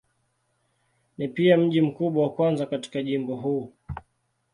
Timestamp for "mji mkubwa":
1.57-2.23